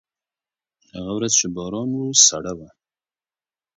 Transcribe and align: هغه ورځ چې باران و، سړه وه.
هغه 0.95 1.11
ورځ 1.17 1.33
چې 1.39 1.47
باران 1.55 1.89
و، 1.95 2.01
سړه 2.27 2.53
وه. 2.57 2.69